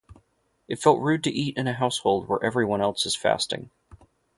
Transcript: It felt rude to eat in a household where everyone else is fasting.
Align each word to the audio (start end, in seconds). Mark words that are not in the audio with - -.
It 0.67 0.79
felt 0.79 0.99
rude 0.99 1.23
to 1.25 1.29
eat 1.31 1.55
in 1.57 1.67
a 1.67 1.73
household 1.75 2.27
where 2.27 2.43
everyone 2.43 2.81
else 2.81 3.05
is 3.05 3.15
fasting. 3.15 3.69